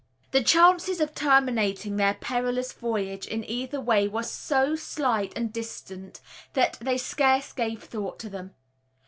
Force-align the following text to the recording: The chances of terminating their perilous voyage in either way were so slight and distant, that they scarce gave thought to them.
The 0.31 0.41
chances 0.41 0.99
of 0.99 1.13
terminating 1.13 1.95
their 1.97 2.15
perilous 2.15 2.73
voyage 2.73 3.27
in 3.27 3.47
either 3.47 3.79
way 3.79 4.07
were 4.07 4.23
so 4.23 4.75
slight 4.75 5.31
and 5.35 5.53
distant, 5.53 6.21
that 6.53 6.79
they 6.81 6.97
scarce 6.97 7.53
gave 7.53 7.83
thought 7.83 8.17
to 8.21 8.29
them. 8.31 8.55